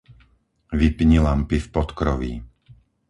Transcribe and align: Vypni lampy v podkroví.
Vypni 0.79 1.19
lampy 1.21 1.57
v 1.59 1.67
podkroví. 1.75 2.33